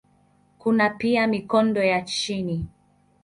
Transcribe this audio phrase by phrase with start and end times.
[0.57, 2.65] Kuna pia mikondo ya chini.